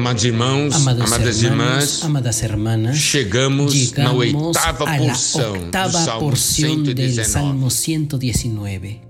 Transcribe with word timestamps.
Amados 0.00 0.24
irmãos, 0.24 0.74
Amados 0.76 1.12
amadas 1.12 1.42
hermanos, 1.42 1.42
irmãs, 1.42 2.04
amadas 2.04 2.42
hermanas, 2.42 2.98
chegamos, 2.98 3.92
na 3.98 4.12
llegamos 4.14 4.56
oitava 4.56 4.90
a 4.90 4.98
la 4.98 5.12
octava 5.12 5.92
Salmo 5.92 6.20
porción 6.20 6.84
del 6.84 7.12
119. 7.12 7.28
Salmo 7.28 7.70
119. 7.70 9.00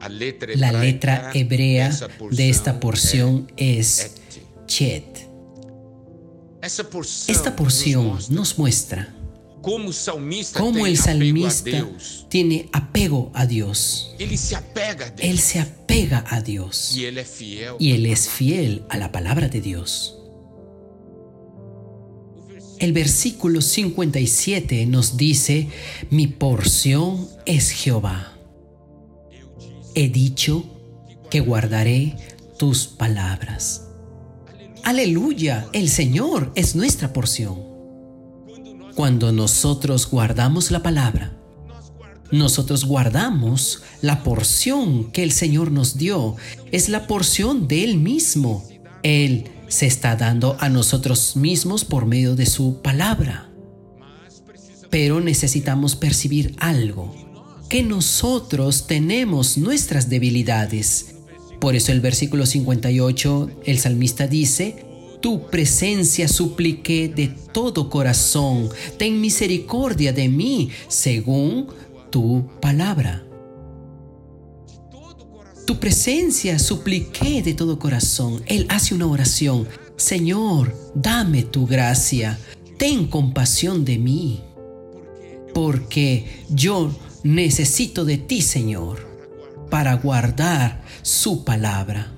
A 0.00 0.08
letra 0.08 0.52
La 0.56 0.72
letra 0.72 1.30
hebrea 1.34 1.96
de 2.32 2.50
esta 2.50 2.80
porción 2.80 3.46
es. 3.56 4.14
Chet. 4.66 5.28
Esta 7.28 7.54
porción 7.54 8.18
nos 8.28 8.58
muestra 8.58 9.14
como 9.62 9.90
o 9.90 9.92
salmista 9.92 10.58
cómo 10.58 10.84
el 10.84 10.98
salmista 10.98 11.86
tiene 12.28 12.68
apego 12.72 13.30
a 13.34 13.46
Dios. 13.46 14.12
Ele 14.18 14.36
se 14.36 14.56
apega 14.56 15.14
Él 15.92 16.06
apega 16.06 16.24
a 16.26 16.40
Dios 16.40 16.96
e 16.96 17.04
ele 17.04 17.20
é 17.20 17.24
fiel. 17.24 17.76
y 17.78 17.92
él 17.92 18.06
es 18.06 18.26
fiel 18.26 18.84
a 18.88 18.96
la 18.96 19.12
palabra 19.12 19.48
de 19.48 19.60
Dios. 19.60 20.18
El 22.78 22.94
versículo 22.94 23.60
57 23.60 24.86
nos 24.86 25.16
dice, 25.18 25.68
mi 26.10 26.26
porción 26.26 27.28
es 27.44 27.70
Jehová. 27.70 28.32
He 29.94 30.08
dicho 30.08 30.64
que 31.30 31.40
guardaré 31.40 32.16
tus 32.58 32.86
palabras. 32.86 33.88
Aleluya, 34.84 35.68
el 35.74 35.90
Señor 35.90 36.52
es 36.54 36.74
nuestra 36.74 37.12
porción. 37.12 37.62
Cuando 38.94 39.30
nosotros 39.30 40.10
guardamos 40.10 40.70
la 40.70 40.82
palabra, 40.82 41.41
nosotros 42.32 42.86
guardamos 42.86 43.82
la 44.00 44.24
porción 44.24 45.12
que 45.12 45.22
el 45.22 45.32
Señor 45.32 45.70
nos 45.70 45.98
dio. 45.98 46.34
Es 46.72 46.88
la 46.88 47.06
porción 47.06 47.68
de 47.68 47.84
Él 47.84 47.98
mismo. 47.98 48.66
Él 49.02 49.50
se 49.68 49.86
está 49.86 50.16
dando 50.16 50.56
a 50.58 50.68
nosotros 50.68 51.36
mismos 51.36 51.84
por 51.84 52.06
medio 52.06 52.34
de 52.34 52.46
su 52.46 52.80
palabra. 52.80 53.50
Pero 54.90 55.20
necesitamos 55.20 55.94
percibir 55.94 56.56
algo, 56.58 57.14
que 57.68 57.82
nosotros 57.82 58.86
tenemos 58.86 59.58
nuestras 59.58 60.08
debilidades. 60.08 61.14
Por 61.60 61.76
eso 61.76 61.92
el 61.92 62.00
versículo 62.00 62.46
58, 62.46 63.50
el 63.64 63.78
salmista 63.78 64.26
dice, 64.26 64.86
tu 65.20 65.48
presencia 65.48 66.28
supliqué 66.28 67.08
de 67.08 67.28
todo 67.52 67.88
corazón, 67.88 68.68
ten 68.98 69.20
misericordia 69.20 70.12
de 70.12 70.28
mí, 70.28 70.70
según 70.88 71.68
tu 72.12 72.46
palabra. 72.60 73.24
Tu 75.66 75.80
presencia 75.80 76.58
supliqué 76.58 77.42
de 77.42 77.54
todo 77.54 77.78
corazón. 77.78 78.42
Él 78.46 78.66
hace 78.68 78.94
una 78.94 79.06
oración. 79.06 79.66
Señor, 79.96 80.76
dame 80.94 81.42
tu 81.42 81.66
gracia. 81.66 82.38
Ten 82.78 83.06
compasión 83.06 83.84
de 83.84 83.98
mí. 83.98 84.40
Porque 85.54 86.44
yo 86.50 86.94
necesito 87.24 88.04
de 88.04 88.18
ti, 88.18 88.42
Señor, 88.42 89.08
para 89.70 89.94
guardar 89.94 90.84
su 91.02 91.44
palabra. 91.44 92.12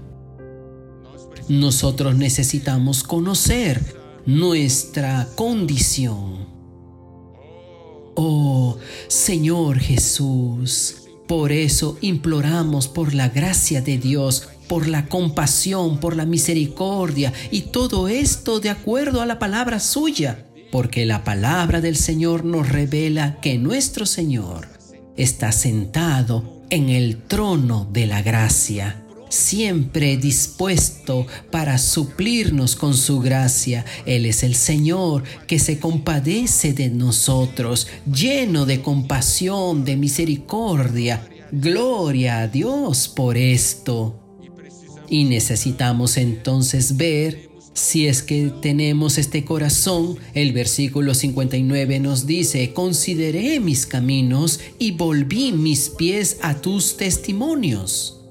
Nosotros 1.48 2.16
necesitamos 2.16 3.04
conocer 3.04 3.96
nuestra 4.26 5.28
condición. 5.36 6.53
Oh 8.14 8.78
Señor 9.08 9.78
Jesús, 9.78 10.96
por 11.26 11.52
eso 11.52 11.98
imploramos 12.00 12.88
por 12.88 13.14
la 13.14 13.28
gracia 13.28 13.80
de 13.80 13.98
Dios, 13.98 14.48
por 14.68 14.86
la 14.86 15.06
compasión, 15.06 15.98
por 15.98 16.16
la 16.16 16.24
misericordia 16.24 17.32
y 17.50 17.62
todo 17.62 18.08
esto 18.08 18.60
de 18.60 18.70
acuerdo 18.70 19.20
a 19.20 19.26
la 19.26 19.38
palabra 19.38 19.80
suya, 19.80 20.46
porque 20.70 21.06
la 21.06 21.24
palabra 21.24 21.80
del 21.80 21.96
Señor 21.96 22.44
nos 22.44 22.68
revela 22.68 23.40
que 23.40 23.58
nuestro 23.58 24.06
Señor 24.06 24.68
está 25.16 25.52
sentado 25.52 26.62
en 26.70 26.88
el 26.88 27.18
trono 27.22 27.88
de 27.92 28.06
la 28.06 28.22
gracia 28.22 29.03
siempre 29.34 30.16
dispuesto 30.16 31.26
para 31.50 31.78
suplirnos 31.78 32.76
con 32.76 32.94
su 32.94 33.20
gracia. 33.20 33.84
Él 34.06 34.26
es 34.26 34.42
el 34.42 34.54
Señor 34.54 35.24
que 35.46 35.58
se 35.58 35.78
compadece 35.78 36.72
de 36.72 36.88
nosotros, 36.88 37.88
lleno 38.10 38.64
de 38.64 38.80
compasión, 38.80 39.84
de 39.84 39.96
misericordia. 39.96 41.28
Gloria 41.52 42.40
a 42.40 42.48
Dios 42.48 43.08
por 43.08 43.36
esto. 43.36 44.20
Y 45.08 45.24
necesitamos 45.24 46.16
entonces 46.16 46.96
ver 46.96 47.50
si 47.74 48.06
es 48.06 48.22
que 48.22 48.52
tenemos 48.62 49.18
este 49.18 49.44
corazón, 49.44 50.16
el 50.32 50.52
versículo 50.52 51.12
59 51.12 51.98
nos 51.98 52.24
dice, 52.24 52.72
consideré 52.72 53.58
mis 53.58 53.84
caminos 53.84 54.60
y 54.78 54.92
volví 54.92 55.52
mis 55.52 55.90
pies 55.90 56.38
a 56.40 56.60
tus 56.60 56.96
testimonios 56.96 58.23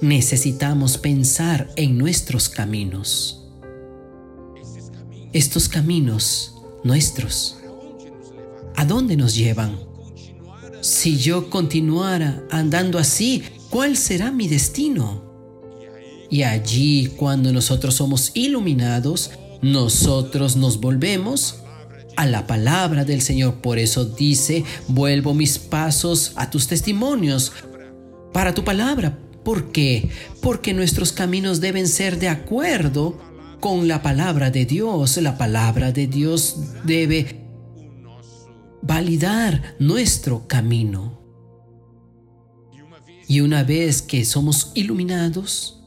necesitamos 0.00 0.98
pensar 0.98 1.70
en 1.76 1.98
nuestros 1.98 2.48
caminos. 2.48 3.44
Estos 5.32 5.68
caminos 5.68 6.54
nuestros, 6.84 7.56
¿a 8.76 8.84
dónde 8.84 9.16
nos 9.16 9.34
llevan? 9.34 9.78
Si 10.80 11.18
yo 11.18 11.50
continuara 11.50 12.44
andando 12.50 12.98
así, 12.98 13.42
¿cuál 13.68 13.96
será 13.96 14.30
mi 14.30 14.48
destino? 14.48 15.26
Y 16.30 16.42
allí, 16.42 17.08
cuando 17.16 17.52
nosotros 17.52 17.94
somos 17.94 18.30
iluminados, 18.34 19.30
nosotros 19.60 20.56
nos 20.56 20.80
volvemos 20.80 21.56
a 22.16 22.26
la 22.26 22.46
palabra 22.46 23.04
del 23.04 23.22
Señor. 23.22 23.56
Por 23.56 23.78
eso 23.78 24.04
dice, 24.04 24.64
vuelvo 24.88 25.34
mis 25.34 25.58
pasos 25.58 26.32
a 26.36 26.50
tus 26.50 26.68
testimonios, 26.68 27.52
para 28.32 28.54
tu 28.54 28.62
palabra, 28.62 29.18
¿Por 29.48 29.72
qué? 29.72 30.10
Porque 30.42 30.74
nuestros 30.74 31.10
caminos 31.10 31.62
deben 31.62 31.88
ser 31.88 32.18
de 32.18 32.28
acuerdo 32.28 33.18
con 33.60 33.88
la 33.88 34.02
palabra 34.02 34.50
de 34.50 34.66
Dios. 34.66 35.16
La 35.16 35.38
palabra 35.38 35.90
de 35.90 36.06
Dios 36.06 36.56
debe 36.84 37.46
validar 38.82 39.74
nuestro 39.78 40.46
camino. 40.46 41.22
Y 43.26 43.40
una 43.40 43.64
vez 43.64 44.02
que 44.02 44.26
somos 44.26 44.70
iluminados, 44.74 45.82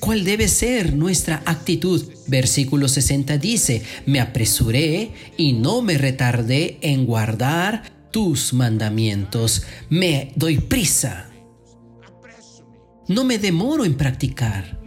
¿cuál 0.00 0.24
debe 0.24 0.48
ser 0.48 0.96
nuestra 0.96 1.44
actitud? 1.46 2.04
Versículo 2.26 2.88
60 2.88 3.38
dice, 3.38 3.82
me 4.04 4.18
apresuré 4.18 5.12
y 5.36 5.52
no 5.52 5.80
me 5.80 5.96
retardé 5.96 6.78
en 6.80 7.06
guardar 7.06 7.84
tus 8.10 8.52
mandamientos. 8.52 9.62
Me 9.90 10.32
doy 10.34 10.58
prisa 10.58 11.25
no 13.08 13.24
me 13.24 13.38
demoro 13.38 13.84
en 13.84 13.96
practicar. 13.96 14.80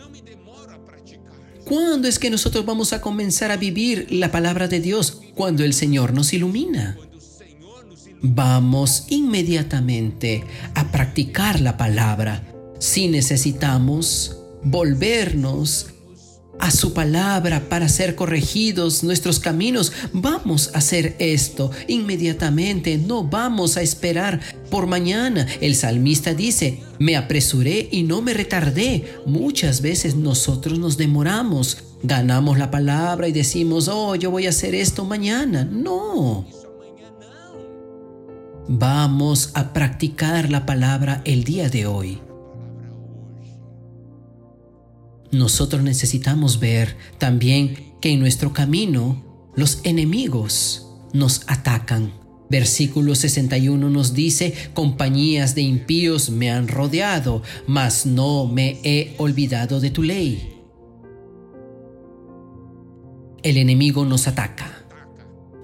¿Cuándo 1.66 2.08
es 2.08 2.18
que 2.18 2.32
nosotros 2.32 2.66
vamos 2.66 2.94
a 2.94 3.02
comenzar 3.02 3.52
a 3.52 3.58
vivir 3.58 4.08
la 4.10 4.32
palabra 4.32 4.68
de 4.68 4.80
Dios? 4.80 5.22
Cuando 5.36 5.64
el 5.64 5.74
Señor 5.74 6.14
nos 6.14 6.34
ilumina. 6.34 6.98
Vamos 8.22 9.06
inmediatamente 9.10 10.44
a 10.74 10.92
practicar 10.92 11.62
la 11.62 11.78
palabra. 11.78 12.44
Si 12.80 13.08
necesitamos 13.08 14.38
volvernos 14.64 15.92
a 16.60 16.72
su 16.72 16.94
palabra 16.94 17.70
para 17.70 17.90
ser 17.90 18.16
corregidos 18.16 19.04
nuestros 19.04 19.40
caminos, 19.40 19.92
vamos 20.14 20.72
a 20.74 20.80
hacer 20.80 21.16
esto 21.20 21.72
inmediatamente, 21.88 22.98
no 22.98 23.24
vamos 23.24 23.78
a 23.78 23.82
esperar 23.82 24.40
por 24.70 24.86
mañana. 24.88 25.48
El 25.62 25.76
salmista 25.76 26.34
dice, 26.34 26.82
me 27.00 27.16
apresuré 27.16 27.88
y 27.92 28.04
no 28.04 28.22
me 28.22 28.34
retardé. 28.34 29.06
Muchas 29.26 29.82
veces 29.82 30.16
nosotros 30.16 30.78
nos 30.78 30.98
demoramos, 30.98 31.78
ganamos 32.04 32.58
la 32.58 32.70
palabra 32.70 33.28
y 33.28 33.32
decimos, 33.32 33.88
oh, 33.88 34.16
yo 34.16 34.32
voy 34.32 34.46
a 34.46 34.50
hacer 34.50 34.76
esto 34.76 35.06
mañana. 35.06 35.64
No. 35.64 36.46
Vamos 38.68 39.50
a 39.56 39.74
practicar 39.74 40.52
la 40.52 40.66
palabra 40.66 41.22
el 41.26 41.44
día 41.44 41.70
de 41.70 41.88
hoy. 41.88 42.29
Nosotros 45.32 45.84
necesitamos 45.84 46.60
ver 46.60 46.98
también 47.18 47.94
que 48.02 48.12
en 48.12 48.20
nuestro 48.20 48.54
camino 48.54 49.24
los 49.56 49.80
enemigos 49.84 50.88
nos 51.14 51.42
atacan. 51.48 52.14
Versículo 52.50 53.14
61 53.14 53.90
nos 53.92 54.16
dice, 54.16 54.54
compañías 54.74 55.54
de 55.54 55.62
impíos 55.62 56.32
me 56.32 56.50
han 56.50 56.68
rodeado, 56.68 57.44
mas 57.68 58.08
no 58.08 58.48
me 58.48 58.80
he 58.84 59.14
olvidado 59.20 59.80
de 59.80 59.92
tu 59.92 60.02
ley. 60.02 60.56
El 63.44 63.58
enemigo 63.58 64.04
nos 64.04 64.28
ataca, 64.28 64.84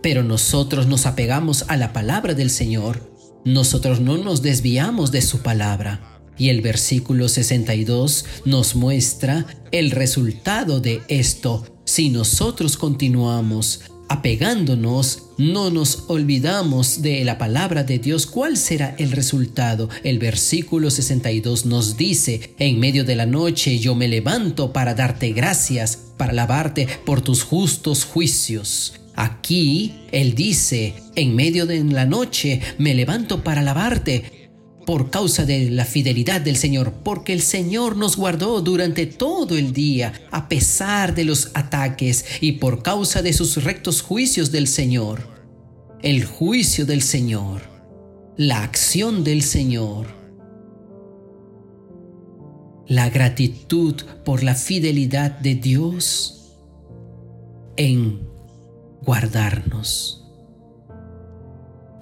pero 0.04 0.24
nosotros 0.24 0.86
nos 0.86 1.08
apegamos 1.08 1.66
a 1.68 1.76
la 1.76 1.92
palabra 1.92 2.36
del 2.36 2.52
Señor. 2.52 3.12
Nosotros 3.44 4.00
no 4.00 4.18
nos 4.18 4.44
desviamos 4.44 5.12
de 5.12 5.24
su 5.24 5.40
palabra. 5.42 6.15
Y 6.38 6.50
el 6.50 6.62
versículo 6.62 7.30
62 7.30 8.26
nos 8.46 8.76
muestra 8.76 9.46
el 9.72 9.92
resultado 9.92 10.80
de 10.80 11.02
esto. 11.08 11.66
Si 11.86 12.10
nosotros 12.10 12.78
continuamos 12.78 13.82
apegándonos, 14.08 15.24
no 15.38 15.70
nos 15.70 16.06
olvidamos 16.08 17.02
de 17.02 17.24
la 17.24 17.38
palabra 17.38 17.84
de 17.84 18.00
Dios, 18.00 18.26
¿cuál 18.26 18.58
será 18.58 18.96
el 18.98 19.12
resultado? 19.12 19.90
El 20.04 20.20
versículo 20.20 20.90
62 20.90 21.66
nos 21.66 21.98
dice, 21.98 22.54
en 22.60 22.80
medio 22.80 23.04
de 23.04 23.16
la 23.16 23.26
noche 23.26 23.80
yo 23.80 23.96
me 23.96 24.08
levanto 24.08 24.72
para 24.74 24.94
darte 24.94 25.32
gracias, 25.32 25.98
para 26.18 26.32
alabarte 26.32 26.88
por 27.06 27.22
tus 27.22 27.44
justos 27.44 28.06
juicios. 28.06 28.94
Aquí 29.16 29.94
Él 30.12 30.36
dice, 30.36 30.94
en 31.16 31.36
medio 31.36 31.66
de 31.66 31.84
la 31.84 32.06
noche 32.06 32.62
me 32.78 32.94
levanto 32.94 33.44
para 33.44 33.62
alabarte 33.62 34.35
por 34.86 35.10
causa 35.10 35.46
de 35.46 35.70
la 35.72 35.86
fidelidad 35.86 36.42
del 36.42 36.58
Señor, 36.58 36.94
porque 37.04 37.34
el 37.34 37.42
Señor 37.42 37.98
nos 37.98 38.18
guardó 38.18 38.62
durante 38.62 39.06
todo 39.06 39.58
el 39.58 39.74
día, 39.74 40.14
a 40.32 40.48
pesar 40.48 41.16
de 41.16 41.26
los 41.26 41.52
ataques 41.54 42.26
y 42.42 42.54
por 42.54 42.84
causa 42.84 43.22
de 43.22 43.34
sus 43.34 43.64
rectos 43.64 44.02
juicios 44.02 44.52
del 44.52 44.68
Señor. 44.68 45.34
El 46.02 46.24
juicio 46.26 46.86
del 46.86 47.02
Señor, 47.02 47.64
la 48.38 48.62
acción 48.62 49.24
del 49.24 49.42
Señor, 49.42 50.08
la 52.88 53.10
gratitud 53.10 53.96
por 54.24 54.44
la 54.44 54.54
fidelidad 54.54 55.32
de 55.32 55.56
Dios 55.56 56.54
en 57.78 58.22
guardarnos. 59.02 60.25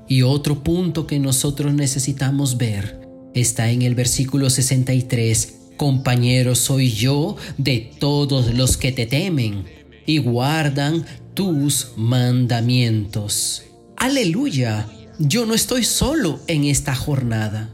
Y 0.07 0.21
otro 0.21 0.63
punto 0.63 1.07
que 1.07 1.19
nosotros 1.19 1.73
necesitamos 1.73 2.57
ver 2.57 3.01
está 3.33 3.71
en 3.71 3.81
el 3.81 3.95
versículo 3.95 4.49
63. 4.49 5.53
Compañero 5.77 6.55
soy 6.55 6.91
yo 6.91 7.35
de 7.57 7.91
todos 7.99 8.53
los 8.53 8.77
que 8.77 8.91
te 8.91 9.05
temen 9.05 9.65
y 10.05 10.19
guardan 10.19 11.05
tus 11.33 11.93
mandamientos. 11.95 13.63
Aleluya, 13.97 14.87
yo 15.19 15.45
no 15.45 15.53
estoy 15.53 15.83
solo 15.83 16.39
en 16.47 16.65
esta 16.65 16.93
jornada. 16.93 17.69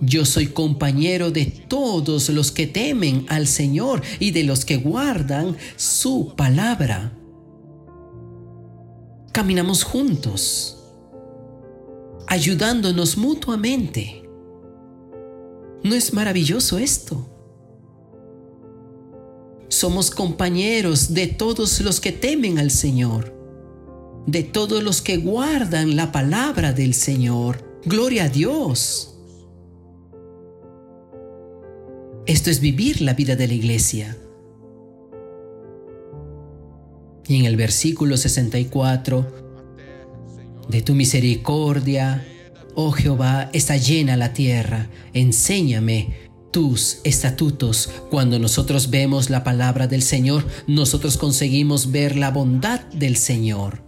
Yo 0.00 0.24
soy 0.24 0.46
compañero 0.46 1.30
de 1.30 1.46
todos 1.46 2.28
los 2.30 2.52
que 2.52 2.66
temen 2.66 3.26
al 3.28 3.46
Señor 3.46 4.02
y 4.20 4.30
de 4.30 4.44
los 4.44 4.64
que 4.64 4.76
guardan 4.76 5.56
su 5.76 6.34
palabra. 6.36 7.12
Caminamos 9.32 9.82
juntos 9.82 10.77
ayudándonos 12.28 13.16
mutuamente. 13.16 14.28
¿No 15.82 15.94
es 15.94 16.12
maravilloso 16.12 16.78
esto? 16.78 17.26
Somos 19.68 20.10
compañeros 20.10 21.14
de 21.14 21.26
todos 21.26 21.80
los 21.80 22.00
que 22.00 22.12
temen 22.12 22.58
al 22.58 22.70
Señor, 22.70 23.34
de 24.26 24.42
todos 24.42 24.82
los 24.82 25.00
que 25.00 25.16
guardan 25.16 25.96
la 25.96 26.12
palabra 26.12 26.72
del 26.72 26.94
Señor. 26.94 27.80
Gloria 27.84 28.24
a 28.24 28.28
Dios. 28.28 29.14
Esto 32.26 32.50
es 32.50 32.60
vivir 32.60 33.00
la 33.00 33.14
vida 33.14 33.36
de 33.36 33.48
la 33.48 33.54
iglesia. 33.54 34.16
Y 37.26 37.38
en 37.38 37.44
el 37.44 37.56
versículo 37.56 38.16
64 38.16 39.47
de 40.68 40.82
tu 40.82 40.94
misericordia, 40.94 42.26
oh 42.74 42.92
Jehová, 42.92 43.50
está 43.52 43.76
llena 43.76 44.16
la 44.16 44.32
tierra. 44.32 44.88
Enséñame 45.12 46.28
tus 46.52 47.00
estatutos. 47.04 47.90
Cuando 48.10 48.38
nosotros 48.38 48.90
vemos 48.90 49.30
la 49.30 49.44
palabra 49.44 49.86
del 49.86 50.02
Señor, 50.02 50.46
nosotros 50.66 51.16
conseguimos 51.16 51.90
ver 51.90 52.16
la 52.16 52.30
bondad 52.30 52.80
del 52.92 53.16
Señor. 53.16 53.82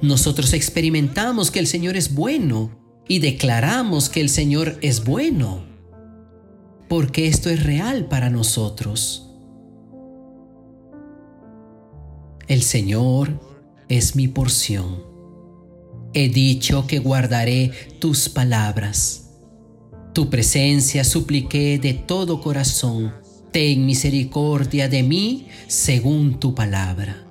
Nosotros 0.00 0.52
experimentamos 0.52 1.50
que 1.50 1.58
el 1.58 1.66
Señor 1.66 1.96
es 1.96 2.14
bueno 2.14 2.70
y 3.08 3.18
declaramos 3.18 4.08
que 4.08 4.20
el 4.20 4.28
Señor 4.28 4.78
es 4.80 5.04
bueno, 5.04 5.64
porque 6.88 7.26
esto 7.26 7.50
es 7.50 7.64
real 7.64 8.06
para 8.06 8.30
nosotros. 8.30 9.24
El 12.46 12.62
Señor 12.62 13.47
es 13.88 14.16
mi 14.16 14.28
porción. 14.28 15.02
He 16.14 16.28
dicho 16.28 16.86
que 16.86 16.98
guardaré 16.98 17.72
tus 17.98 18.28
palabras. 18.28 19.30
Tu 20.14 20.30
presencia 20.30 21.04
supliqué 21.04 21.78
de 21.78 21.94
todo 21.94 22.40
corazón. 22.40 23.14
Ten 23.52 23.86
misericordia 23.86 24.88
de 24.88 25.02
mí 25.02 25.46
según 25.66 26.40
tu 26.40 26.54
palabra. 26.54 27.24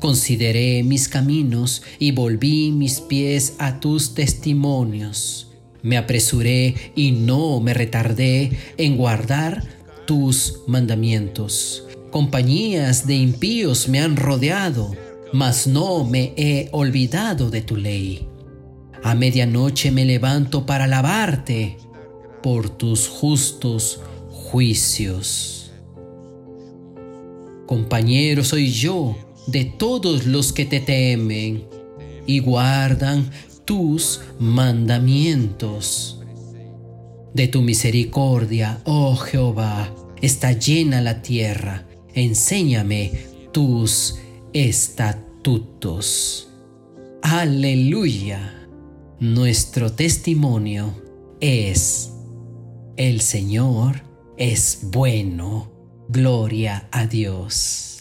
Consideré 0.00 0.82
mis 0.82 1.08
caminos 1.08 1.82
y 1.98 2.10
volví 2.10 2.72
mis 2.72 3.00
pies 3.00 3.54
a 3.58 3.80
tus 3.80 4.14
testimonios. 4.14 5.48
Me 5.82 5.96
apresuré 5.96 6.74
y 6.94 7.12
no 7.12 7.60
me 7.60 7.74
retardé 7.74 8.56
en 8.78 8.96
guardar 8.96 9.62
tus 10.06 10.60
mandamientos. 10.66 11.84
Compañías 12.10 13.06
de 13.06 13.14
impíos 13.14 13.88
me 13.88 14.00
han 14.00 14.16
rodeado 14.16 14.94
mas 15.32 15.66
no 15.66 16.04
me 16.04 16.34
he 16.36 16.68
olvidado 16.72 17.50
de 17.50 17.62
tu 17.62 17.76
ley. 17.76 18.28
A 19.02 19.14
medianoche 19.14 19.90
me 19.90 20.04
levanto 20.04 20.64
para 20.66 20.84
alabarte 20.84 21.76
por 22.42 22.68
tus 22.68 23.08
justos 23.08 24.00
juicios. 24.30 25.72
Compañero 27.66 28.44
soy 28.44 28.70
yo 28.70 29.16
de 29.46 29.64
todos 29.64 30.26
los 30.26 30.52
que 30.52 30.66
te 30.66 30.80
temen 30.80 31.64
y 32.26 32.40
guardan 32.40 33.30
tus 33.64 34.20
mandamientos. 34.38 36.20
De 37.34 37.48
tu 37.48 37.62
misericordia, 37.62 38.80
oh 38.84 39.16
Jehová, 39.16 39.94
está 40.20 40.52
llena 40.52 41.00
la 41.00 41.22
tierra. 41.22 41.86
Enséñame 42.14 43.12
tus 43.52 44.16
estatutos. 44.52 46.48
Aleluya. 47.22 48.68
Nuestro 49.20 49.92
testimonio 49.92 50.94
es, 51.40 52.12
el 52.96 53.20
Señor 53.20 54.02
es 54.36 54.80
bueno. 54.82 55.70
Gloria 56.08 56.88
a 56.90 57.06
Dios. 57.06 57.91